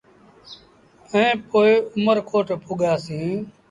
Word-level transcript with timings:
ائيٚݩ 1.11 1.41
پو 1.47 1.59
اُمر 1.95 2.17
ڪوٽ 2.29 2.47
پڳآسيٚݩ۔ 2.65 3.37